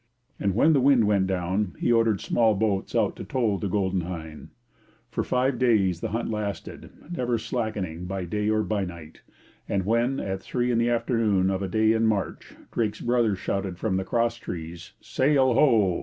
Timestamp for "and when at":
9.69-10.41